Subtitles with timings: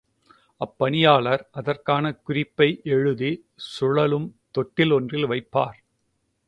[0.61, 3.31] அப்பணியாளர் அதற்கான குறிப்பை எழுதி,
[3.55, 4.27] சுழலும்
[4.51, 5.77] தொட்டில் ஒன்றில் வைப்பார்.